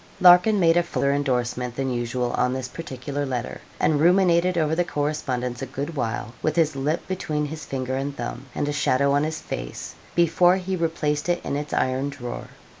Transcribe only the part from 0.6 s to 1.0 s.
a